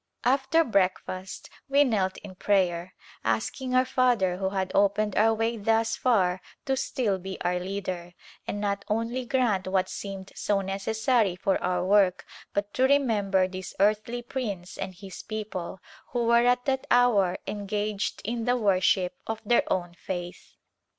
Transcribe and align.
After 0.23 0.63
breakfast 0.63 1.47
we 1.69 1.83
knelt 1.83 2.17
in 2.23 2.33
prayer, 2.33 2.95
asking 3.23 3.75
our 3.75 3.85
Father 3.85 4.37
who 4.37 4.49
had 4.49 4.71
opened 4.73 5.15
our 5.15 5.31
way 5.31 5.57
thus 5.57 5.95
far 5.95 6.41
to 6.65 6.75
still 6.75 7.19
be 7.19 7.39
our 7.41 7.59
Leader, 7.59 8.13
and 8.47 8.59
not 8.59 8.83
only 8.87 9.27
grant 9.27 9.67
what 9.67 9.87
seemed 9.89 10.31
so 10.35 10.61
necessary 10.61 11.35
for 11.35 11.63
our 11.63 11.85
work 11.85 12.25
but 12.51 12.73
to 12.73 12.83
remember 12.85 13.47
this 13.47 13.75
earthly 13.79 14.23
prince 14.23 14.75
and 14.75 14.95
his 14.95 15.21
people 15.21 15.79
who 16.13 16.25
were 16.25 16.47
at 16.47 16.65
that 16.65 16.87
hour 16.89 17.37
engaged 17.45 18.23
in 18.25 18.45
the 18.45 18.57
worship 18.57 19.13
of 19.27 19.39
their 19.45 19.71
own 19.71 19.93
faith. 19.93 20.55